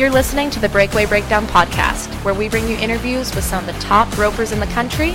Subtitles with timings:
[0.00, 3.66] You're listening to the Breakaway Breakdown podcast, where we bring you interviews with some of
[3.66, 5.14] the top ropers in the country,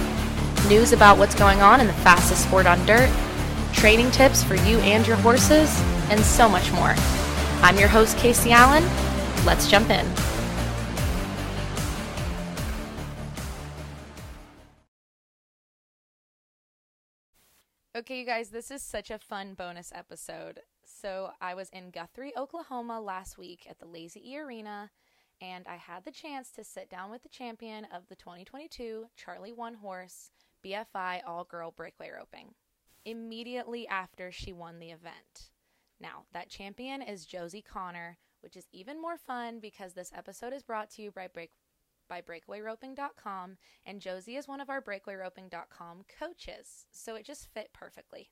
[0.69, 3.09] news about what's going on in the fastest sport on dirt,
[3.73, 5.75] training tips for you and your horses,
[6.11, 6.93] and so much more.
[7.63, 8.83] I'm your host, Casey Allen.
[9.43, 10.05] Let's jump in.
[17.97, 20.59] Okay, you guys, this is such a fun bonus episode.
[21.05, 24.89] So, I was in Guthrie, Oklahoma last week at the Lazy E Arena,
[25.39, 29.53] and I had the chance to sit down with the champion of the 2022 Charlie
[29.53, 30.31] One Horse
[30.65, 32.55] BFI All Girl Breakaway Roping
[33.05, 35.51] immediately after she won the event.
[35.99, 40.63] Now, that champion is Josie Conner, which is even more fun because this episode is
[40.63, 41.51] brought to you by Break
[42.09, 48.31] by breakawayroping.com, and Josie is one of our breakawayroping.com coaches, so it just fit perfectly.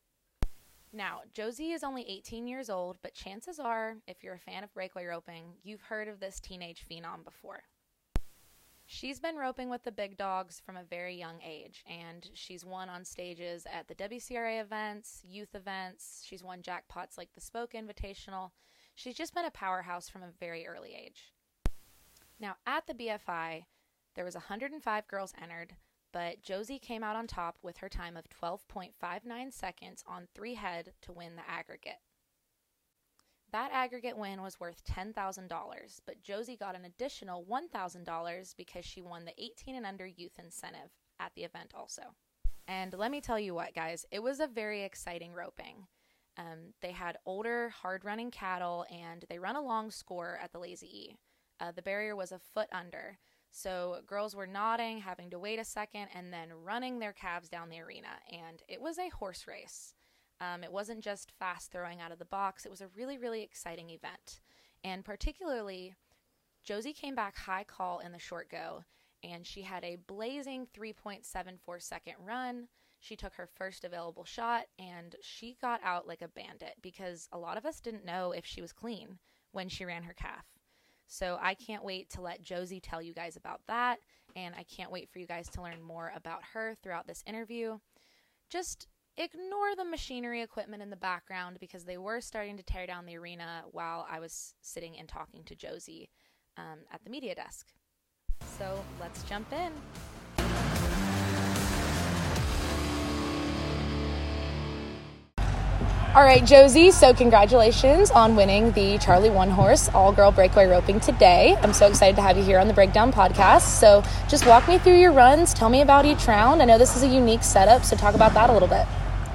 [0.95, 4.73] Now, Josie is only 18 years old, but chances are, if you're a fan of
[4.75, 7.63] breakaway roping, you've heard of this teenage phenom before.
[8.85, 12.89] She's been roping with the big dogs from a very young age, and she's won
[12.89, 16.21] on stages at the WCRA events, youth events.
[16.23, 18.51] She's won jackpots like the Spoke Invitational.
[18.93, 21.33] She's just been a powerhouse from a very early age.
[22.39, 23.65] Now, at the BFI,
[24.13, 25.73] there was 105 girls entered,
[26.13, 30.93] but Josie came out on top with her time of 12.59 seconds on three head
[31.01, 31.99] to win the aggregate.
[33.51, 35.49] That aggregate win was worth $10,000,
[36.05, 40.91] but Josie got an additional $1,000 because she won the 18 and under youth incentive
[41.19, 42.01] at the event also.
[42.67, 45.87] And let me tell you what, guys, it was a very exciting roping.
[46.37, 50.59] Um, they had older, hard running cattle, and they run a long score at the
[50.59, 51.15] Lazy E.
[51.59, 53.19] Uh, the barrier was a foot under.
[53.55, 57.69] So girls were nodding, having to wait a second, and then running their calves down
[57.69, 58.07] the arena.
[58.31, 59.93] And it was a horse race.
[60.41, 63.43] Um, it wasn't just fast throwing out of the box, it was a really, really
[63.43, 64.41] exciting event.
[64.83, 65.93] And particularly,
[66.63, 68.83] Josie came back high call in the short go,
[69.23, 72.67] and she had a blazing 3.74 second run.
[72.99, 77.37] She took her first available shot, and she got out like a bandit because a
[77.37, 79.19] lot of us didn't know if she was clean
[79.51, 80.45] when she ran her calf.
[81.07, 83.99] So I can't wait to let Josie tell you guys about that.
[84.35, 87.77] And I can't wait for you guys to learn more about her throughout this interview.
[88.49, 88.87] Just
[89.17, 93.17] ignore the machinery equipment in the background because they were starting to tear down the
[93.17, 96.09] arena while I was sitting and talking to Josie
[96.57, 97.67] um, at the media desk.
[98.57, 99.71] So let's jump in.
[106.15, 110.99] All right, Josie, so congratulations on winning the Charlie One Horse All Girl Breakaway Roping
[110.99, 111.57] today.
[111.63, 113.61] I'm so excited to have you here on the Breakdown podcast.
[113.61, 115.55] So, just walk me through your runs.
[115.55, 116.61] Tell me about each round.
[116.61, 118.85] I know this is a unique setup, so talk about that a little bit.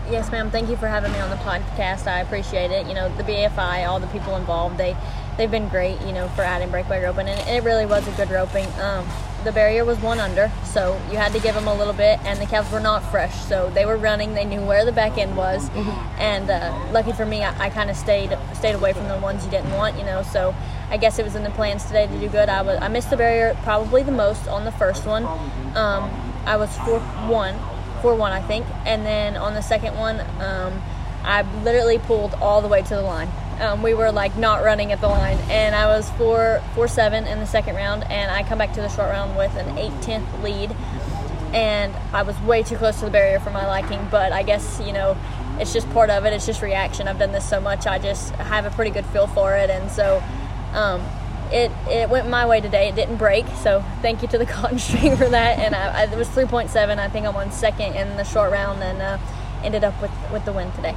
[0.09, 0.53] Yes, ma'am.
[0.53, 2.06] Thank you for having me on the podcast.
[2.06, 2.87] I appreciate it.
[2.87, 4.97] You know, the BFI, all the people involved, they
[5.37, 6.00] they've been great.
[6.03, 8.69] You know, for adding breakaway roping, and it really was a good roping.
[8.81, 9.05] Um,
[9.48, 12.38] the barrier was one under, so you had to give them a little bit, and
[12.38, 14.34] the calves were not fresh, so they were running.
[14.34, 16.20] They knew where the back end was, mm-hmm.
[16.20, 19.47] and uh, lucky for me, I, I kind of stayed stayed away from the ones
[19.47, 20.22] you didn't want, you know.
[20.22, 20.54] So
[20.91, 22.50] I guess it was in the plans today to do good.
[22.50, 25.25] I was I missed the barrier probably the most on the first one.
[25.75, 26.10] Um,
[26.44, 27.54] I was four one,
[28.03, 30.82] four one I think, and then on the second one, um,
[31.25, 33.30] I literally pulled all the way to the line
[33.61, 37.27] um, we were like not running at the line, and I was four four seven
[37.27, 39.93] in the second round, and I come back to the short round with an eight
[40.03, 40.75] tenth lead,
[41.53, 44.07] and I was way too close to the barrier for my liking.
[44.11, 45.17] But I guess you know,
[45.59, 46.33] it's just part of it.
[46.33, 47.09] It's just reaction.
[47.09, 49.91] I've done this so much, I just have a pretty good feel for it, and
[49.91, 50.23] so.
[50.73, 51.05] Um,
[51.51, 52.91] it, it went my way today.
[52.91, 55.59] It didn't break, so thank you to the cotton string for that.
[55.59, 56.99] And I, I, it was 3.7.
[56.99, 59.19] I think I won second in the short round, and uh,
[59.65, 60.95] ended up with with the win today.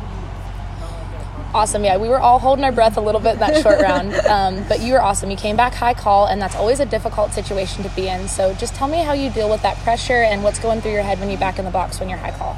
[1.53, 1.83] Awesome.
[1.83, 4.63] Yeah, we were all holding our breath a little bit in that short round, um,
[4.69, 5.29] but you were awesome.
[5.29, 8.29] You came back high call, and that's always a difficult situation to be in.
[8.29, 11.03] So just tell me how you deal with that pressure and what's going through your
[11.03, 12.57] head when you're back in the box when you're high call.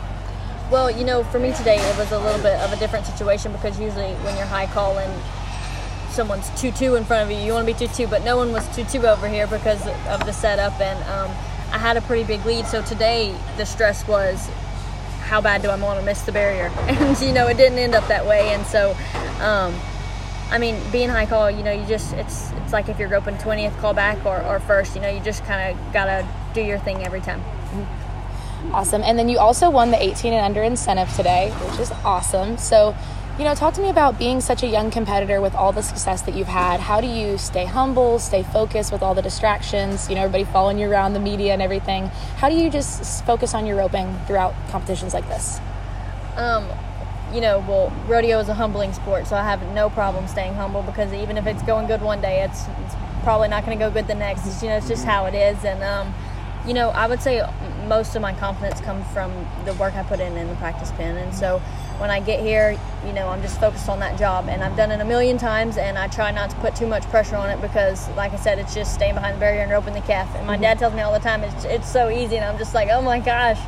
[0.71, 3.51] Well, you know, for me today, it was a little bit of a different situation
[3.51, 5.11] because usually when you're high call and
[6.11, 8.37] someone's 2 2 in front of you, you want to be 2 2, but no
[8.37, 11.35] one was 2 2 over here because of the setup, and um,
[11.71, 12.67] I had a pretty big lead.
[12.67, 14.49] So today, the stress was
[15.23, 16.71] how bad do I want to miss the barrier?
[16.87, 18.53] And you know, it didn't end up that way.
[18.53, 18.91] And so,
[19.39, 19.73] um,
[20.51, 23.37] I mean, being high call, you know, you just it's it's like if you're roping
[23.37, 26.79] twentieth call back or, or first, you know, you just kind of gotta do your
[26.79, 27.41] thing every time.
[28.71, 29.01] Awesome.
[29.03, 32.57] And then you also won the 18 and under incentive today, which is awesome.
[32.57, 32.95] So
[33.39, 36.21] you know, talk to me about being such a young competitor with all the success
[36.21, 36.79] that you've had.
[36.79, 40.77] How do you stay humble, stay focused with all the distractions, you know, everybody following
[40.77, 42.05] you around, the media and everything?
[42.37, 45.59] How do you just focus on your roping throughout competitions like this?
[46.35, 46.67] Um,
[47.33, 50.83] you know, well, rodeo is a humbling sport, so I have no problem staying humble
[50.83, 53.89] because even if it's going good one day, it's, it's probably not going to go
[53.89, 54.45] good the next.
[54.45, 55.65] It's, you know, it's just how it is.
[55.65, 56.13] And, um,
[56.67, 57.41] you know, I would say
[57.87, 59.31] most of my confidence comes from
[59.65, 61.17] the work I put in in the practice pen.
[61.17, 61.59] And so
[61.99, 64.47] when I get here, you know, I'm just focused on that job.
[64.49, 67.03] And I've done it a million times, and I try not to put too much
[67.09, 69.93] pressure on it because, like I said, it's just staying behind the barrier and roping
[69.93, 70.33] the calf.
[70.35, 72.73] And my dad tells me all the time it's, it's so easy, and I'm just
[72.73, 73.59] like, oh my gosh.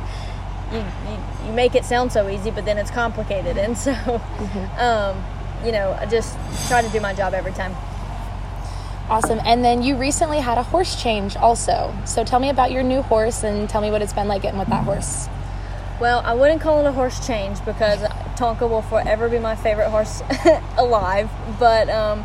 [0.72, 3.56] You, you, you make it sound so easy, but then it's complicated.
[3.66, 4.80] And so, mm-hmm.
[4.80, 5.24] um,
[5.64, 6.36] you know, I just
[6.68, 7.74] try to do my job every time.
[9.08, 9.40] Awesome.
[9.44, 11.94] And then you recently had a horse change also.
[12.04, 14.58] So tell me about your new horse and tell me what it's been like getting
[14.58, 15.28] with that horse.
[16.00, 18.00] Well, I wouldn't call it a horse change because
[18.36, 20.22] Tonka will forever be my favorite horse
[20.76, 21.30] alive.
[21.58, 22.24] But um,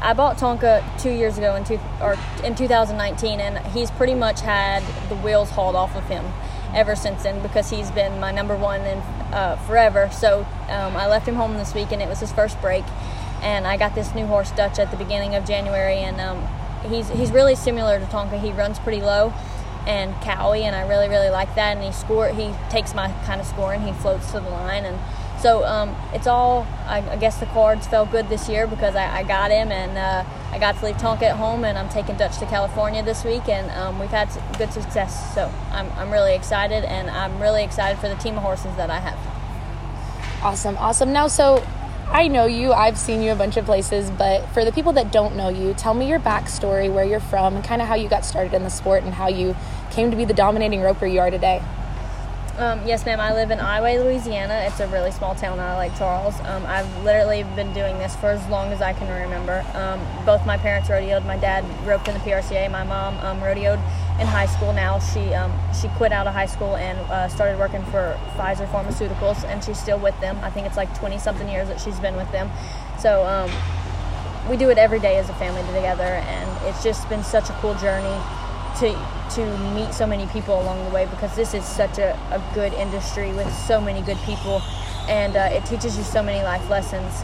[0.00, 4.40] I bought Tonka two years ago in two, or in 2019, and he's pretty much
[4.40, 6.24] had the wheels hauled off of him
[6.72, 8.98] ever since then because he's been my number one in
[9.32, 10.08] uh, forever.
[10.12, 12.84] So um, I left him home this week, and it was his first break
[13.42, 16.46] and I got this new horse Dutch at the beginning of January, and um,
[16.88, 18.40] he's he's really similar to Tonka.
[18.40, 19.32] He runs pretty low
[19.86, 21.76] and cowy, and I really really like that.
[21.76, 24.84] And he score he takes my kind of score and He floats to the line,
[24.84, 24.98] and
[25.40, 26.66] so um, it's all.
[26.86, 29.96] I, I, guess the cards felt good this year because I, I got him, and
[29.96, 33.24] uh, I got to leave Tonka at home, and I'm taking Dutch to California this
[33.24, 34.28] week, and um, we've had
[34.58, 35.34] good success.
[35.34, 38.90] So I'm I'm really excited, and I'm really excited for the team of horses that
[38.90, 39.18] I have.
[40.42, 41.12] Awesome, awesome.
[41.12, 41.64] Now, so
[42.12, 45.12] I know you, I've seen you a bunch of places, but for the people that
[45.12, 48.08] don't know you, tell me your backstory, where you're from, and kind of how you
[48.08, 49.54] got started in the sport and how you
[49.92, 51.62] came to be the dominating roper you are today.
[52.58, 53.20] Um, yes, ma'am.
[53.20, 54.64] I live in Iowa, Louisiana.
[54.66, 56.34] It's a really small town out of Lake Charles.
[56.40, 59.64] Um, I've literally been doing this for as long as I can remember.
[59.72, 61.24] Um, both my parents rodeoed.
[61.24, 62.70] My dad roped in the PRCA.
[62.70, 63.80] My mom um, rodeoed
[64.20, 64.98] in high school now.
[64.98, 69.44] She um, she quit out of high school and uh, started working for Pfizer Pharmaceuticals,
[69.44, 70.38] and she's still with them.
[70.42, 72.50] I think it's like 20 something years that she's been with them.
[72.98, 73.50] So um,
[74.48, 77.52] we do it every day as a family together, and it's just been such a
[77.54, 78.20] cool journey
[78.78, 78.92] to
[79.34, 82.72] to meet so many people along the way because this is such a, a good
[82.74, 84.60] industry with so many good people,
[85.08, 87.22] and uh, it teaches you so many life lessons.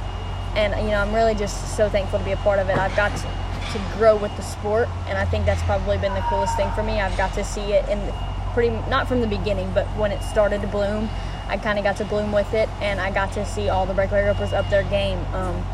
[0.55, 2.79] And you know, I'm really just so thankful to be a part of it.
[2.79, 3.29] I've got to,
[3.73, 6.83] to grow with the sport, and I think that's probably been the coolest thing for
[6.83, 7.01] me.
[7.01, 8.01] I've got to see it in
[8.53, 11.11] pretty not from the beginning, but when it started to bloom,
[11.49, 13.95] I kind of got to bloom with it, and I got to see all the
[13.95, 15.19] breakaway ropers up their game.
[15.35, 15.65] Um,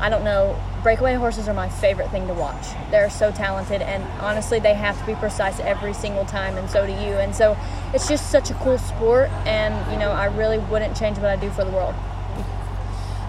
[0.00, 0.60] I don't know.
[0.82, 2.68] Breakaway horses are my favorite thing to watch.
[2.90, 6.86] They're so talented, and honestly, they have to be precise every single time, and so
[6.86, 7.14] do you.
[7.14, 7.56] And so,
[7.92, 11.36] it's just such a cool sport, and you know, I really wouldn't change what I
[11.36, 11.94] do for the world.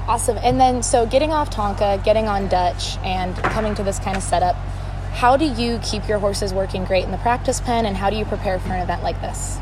[0.09, 0.39] Awesome.
[0.41, 4.23] And then, so getting off Tonka, getting on Dutch, and coming to this kind of
[4.23, 4.55] setup,
[5.13, 8.15] how do you keep your horses working great in the practice pen, and how do
[8.15, 9.59] you prepare for an event like this?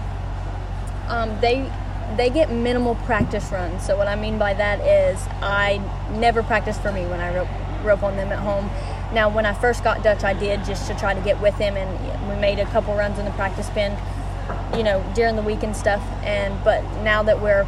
[1.09, 1.69] Um, they
[2.15, 3.85] they get minimal practice runs.
[3.85, 5.81] So what I mean by that is I
[6.17, 7.49] never practice for me when I rope,
[7.83, 8.69] rope on them at home.
[9.13, 11.75] Now, when I first got Dutch, I did just to try to get with him,
[11.75, 13.91] and we made a couple runs in the practice pen,
[14.77, 16.01] you know, during the week and stuff.
[16.23, 17.67] And but now that we're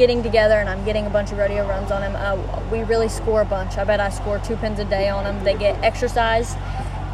[0.00, 2.16] getting together and I'm getting a bunch of rodeo runs on them.
[2.16, 3.76] Uh, we really score a bunch.
[3.76, 5.44] I bet I score two pins a day on them.
[5.44, 6.54] They get exercise,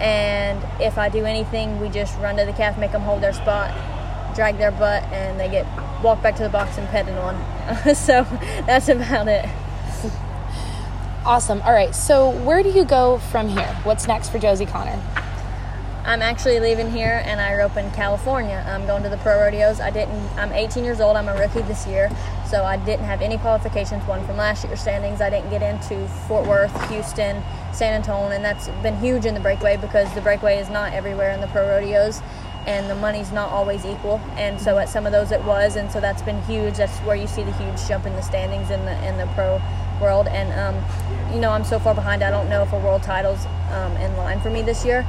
[0.00, 3.32] and if I do anything, we just run to the calf, make them hold their
[3.32, 3.74] spot,
[4.36, 5.66] drag their butt, and they get
[6.00, 7.34] walked back to the box and petted on.
[7.96, 8.22] so
[8.66, 9.44] that's about it.
[11.24, 11.60] Awesome.
[11.62, 11.92] All right.
[11.92, 13.76] So where do you go from here?
[13.82, 15.02] What's next for Josie Conner?
[16.06, 18.64] I'm actually leaving here and I rope in California.
[18.64, 19.80] I'm going to the pro rodeos.
[19.80, 20.24] I didn't.
[20.38, 21.16] I'm 18 years old.
[21.16, 22.08] I'm a rookie this year,
[22.48, 24.04] so I didn't have any qualifications.
[24.04, 25.20] One from last year's standings.
[25.20, 29.40] I didn't get into Fort Worth, Houston, San Antonio, and that's been huge in the
[29.40, 32.22] breakaway because the breakaway is not everywhere in the pro rodeos,
[32.68, 34.20] and the money's not always equal.
[34.36, 36.76] And so at some of those it was, and so that's been huge.
[36.76, 39.60] That's where you see the huge jump in the standings in the in the pro
[40.00, 40.28] world.
[40.28, 42.22] And um, you know, I'm so far behind.
[42.22, 45.04] I don't know if a world title's um, in line for me this year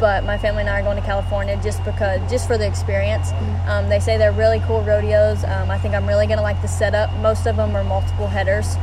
[0.00, 3.32] but my family and I are going to California just because, just for the experience.
[3.66, 5.44] Um, they say they're really cool rodeos.
[5.44, 7.12] Um, I think I'm really gonna like the setup.
[7.16, 8.76] Most of them are multiple headers,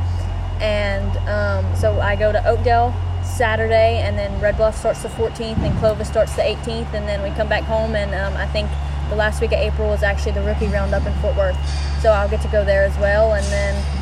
[0.62, 2.94] and um, so I go to Oakdale
[3.24, 7.22] Saturday, and then Red Bluff starts the 14th, and Clovis starts the 18th, and then
[7.24, 8.70] we come back home, and um, I think
[9.10, 11.58] the last week of April was actually the rookie roundup in Fort Worth,
[12.02, 13.97] so I'll get to go there as well, and then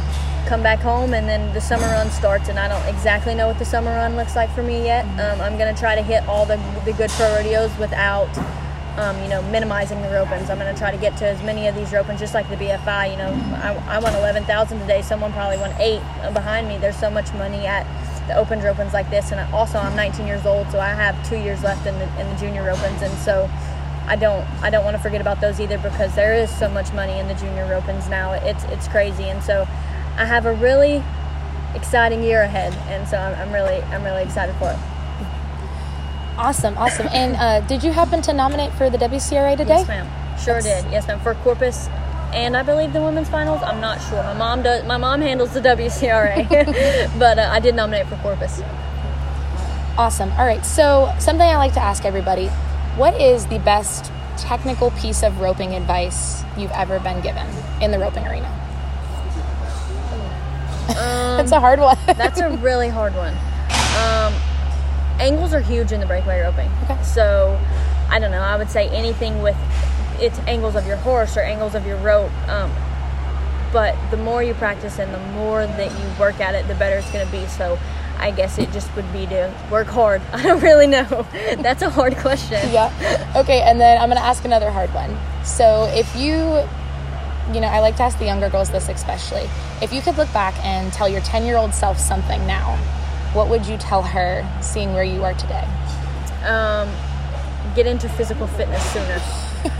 [0.45, 3.57] come back home and then the summer run starts and I don't exactly know what
[3.57, 5.05] the summer run looks like for me yet.
[5.19, 8.29] Um, I'm going to try to hit all the, the good pro rodeos without,
[8.97, 10.49] um, you know, minimizing the ropings.
[10.49, 12.55] I'm going to try to get to as many of these ropings just like the
[12.55, 13.11] BFI.
[13.11, 15.01] You know, I, I won 11,000 today.
[15.01, 16.01] Someone probably won eight
[16.33, 16.77] behind me.
[16.77, 17.85] There's so much money at
[18.27, 19.31] the open ropings like this.
[19.31, 22.29] And also I'm 19 years old, so I have two years left in the, in
[22.29, 23.01] the junior ropings.
[23.01, 23.49] And so
[24.07, 26.93] I don't I don't want to forget about those either because there is so much
[26.93, 28.33] money in the junior ropings now.
[28.33, 29.23] It's it's crazy.
[29.23, 29.67] And so
[30.17, 31.03] I have a really
[31.73, 34.77] exciting year ahead, and so I'm, I'm really I'm really excited for it.
[36.37, 37.07] Awesome, awesome.
[37.11, 39.79] and uh, did you happen to nominate for the WCRA today?
[39.79, 40.37] Yes, ma'am.
[40.37, 40.91] Sure That's- did.
[40.91, 41.19] Yes, ma'am.
[41.21, 41.87] For Corpus,
[42.33, 43.61] and I believe the women's finals.
[43.63, 44.21] I'm not sure.
[44.23, 44.85] My mom does.
[44.85, 46.47] My mom handles the WCRA,
[47.19, 48.61] but uh, I did nominate for Corpus.
[49.97, 50.31] Awesome.
[50.33, 50.65] All right.
[50.65, 52.47] So, something I like to ask everybody
[52.97, 57.47] what is the best technical piece of roping advice you've ever been given
[57.81, 58.49] in the roping arena?
[60.87, 61.97] That's a hard one.
[62.05, 63.33] That's a really hard one.
[63.97, 64.33] Um,
[65.19, 66.69] angles are huge in the breakaway roping.
[66.83, 67.01] Okay.
[67.03, 67.59] So,
[68.09, 68.41] I don't know.
[68.41, 69.57] I would say anything with
[70.19, 72.31] it's angles of your horse or angles of your rope.
[72.47, 72.71] Um,
[73.73, 76.97] but the more you practice and the more that you work at it, the better
[76.97, 77.45] it's going to be.
[77.47, 77.77] So,
[78.17, 80.21] I guess it just would be to work hard.
[80.33, 81.27] I don't really know.
[81.57, 82.71] That's a hard question.
[82.71, 83.33] yeah.
[83.35, 83.61] Okay.
[83.61, 85.17] And then I'm going to ask another hard one.
[85.43, 86.67] So, if you,
[87.53, 89.49] you know, I like to ask the younger girls this especially.
[89.81, 92.75] If you could look back and tell your 10 year old self something now,
[93.33, 95.67] what would you tell her seeing where you are today?
[96.45, 96.89] Um,
[97.75, 99.21] get into physical fitness sooner.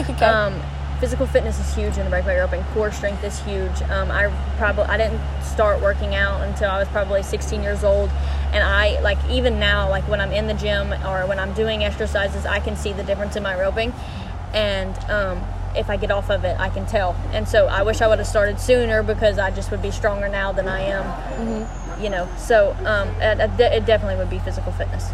[0.10, 0.25] Okay.
[0.25, 0.60] Um,
[1.00, 2.63] physical fitness is huge in the breakaway roping.
[2.74, 3.81] Core strength is huge.
[3.84, 8.10] Um, I probably I didn't start working out until I was probably 16 years old,
[8.51, 11.84] and I like even now like when I'm in the gym or when I'm doing
[11.84, 13.93] exercises, I can see the difference in my roping,
[14.53, 15.43] and um,
[15.77, 17.15] if I get off of it, I can tell.
[17.32, 20.27] And so I wish I would have started sooner because I just would be stronger
[20.29, 22.01] now than I am.
[22.01, 25.10] You know, so um, it, it definitely would be physical fitness.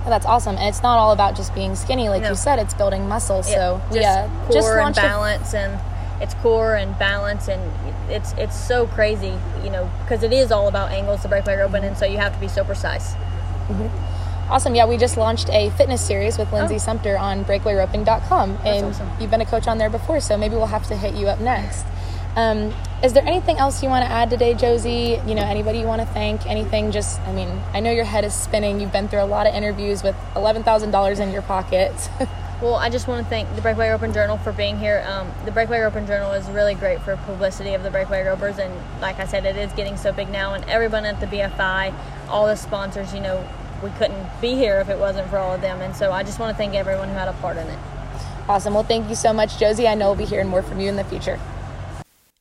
[0.00, 0.56] Well, that's awesome.
[0.56, 2.08] And it's not all about just being skinny.
[2.08, 2.30] Like No.
[2.30, 3.42] you said, it's building muscle.
[3.42, 5.80] So just core just and launched a balance and
[6.20, 7.60] it's core and balance and
[8.08, 11.64] it's it's so crazy you know because it is all about angles to break breakaway
[11.64, 13.14] roping and so you have to be so precise
[14.50, 14.74] Awesome.
[14.74, 16.78] Yeah, we just launched a fitness series with Lindsay Oh.
[16.78, 18.58] Sumter on breakawayroping.com.
[18.64, 19.08] and awesome.
[19.18, 21.40] you've been a coach on there before, so maybe we'll have to hit you up
[21.40, 21.86] next.
[22.36, 25.20] Um, is there anything else you want to add today, Josie?
[25.26, 26.46] You know, anybody you want to thank?
[26.46, 28.80] Anything just, I mean, I know your head is spinning.
[28.80, 31.92] You've been through a lot of interviews with $11,000 in your pocket.
[32.62, 35.50] well i just want to thank the breakaway roping journal for being here um, the
[35.50, 39.26] breakaway roping journal is really great for publicity of the breakaway ropers and like i
[39.26, 41.92] said it is getting so big now and everyone at the bfi
[42.28, 43.46] all the sponsors you know
[43.84, 46.40] we couldn't be here if it wasn't for all of them and so i just
[46.40, 47.78] want to thank everyone who had a part in it
[48.48, 48.74] awesome.
[48.74, 49.88] Well, thank you so much, Josie.
[49.88, 51.40] I know we'll be hearing more from you in the future.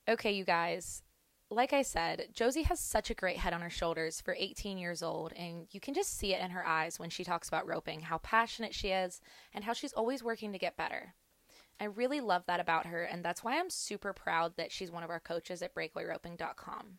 [0.08, 1.02] Okay, you guys.
[1.50, 5.04] Like I said, Josie has such a great head on her shoulders for 18 years
[5.04, 8.02] old, and you can just see it in her eyes when she talks about roping,
[8.02, 9.22] how passionate she is,
[9.54, 11.14] and how she's always working to get better.
[11.80, 15.04] I really love that about her, and that's why I'm super proud that she's one
[15.04, 16.98] of our coaches at breakawayroping.com.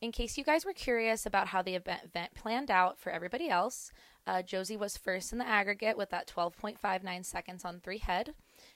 [0.00, 3.90] In case you guys were curious about how the event, planned out for everybody else,
[4.28, 8.34] uh, Josie was first in the aggregate with that 12.59 seconds on three head.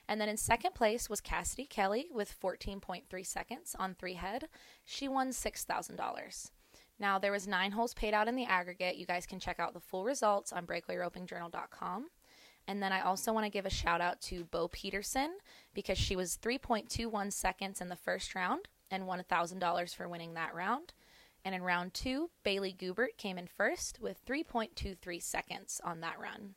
[0.08, 4.48] And then in second place was Cassidy Kelly with 14.3 seconds on three head.
[4.84, 6.50] She won $6,000.
[6.98, 8.96] Now, there was nine holes paid out in the aggregate.
[8.96, 12.06] You guys can check out the full results on breakawayropingjournal.com.
[12.66, 15.38] And then I also want to give a shout out to Bo Peterson
[15.72, 20.54] because she was 3.21 seconds in the first round and won $1,000 for winning that
[20.54, 20.92] round.
[21.44, 26.54] And in round two, Bailey Gubert came in first with 3.23 seconds on that run.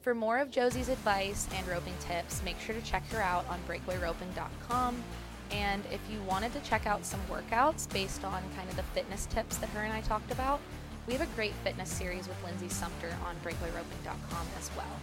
[0.00, 3.60] For more of Josie's advice and roping tips, make sure to check her out on
[3.68, 5.02] breakawayroping.com.
[5.52, 9.26] And if you wanted to check out some workouts based on kind of the fitness
[9.26, 10.60] tips that her and I talked about,
[11.06, 15.00] we have a great fitness series with Lindsay Sumter on breakawayroping.com as well.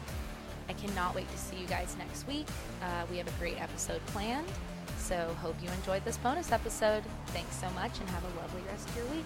[0.67, 2.47] I cannot wait to see you guys next week.
[2.81, 4.47] Uh, we have a great episode planned.
[4.97, 7.03] So, hope you enjoyed this bonus episode.
[7.27, 9.25] Thanks so much and have a lovely rest of your week.